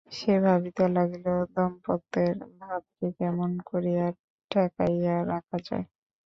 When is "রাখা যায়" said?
5.31-5.85